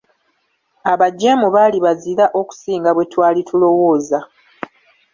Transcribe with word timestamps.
Abajeemu 0.91 1.47
baali 1.55 1.77
bazira 1.85 2.25
okusinga 2.39 2.89
bwe 2.93 3.05
twali 3.11 3.41
tulowooza. 3.47 4.19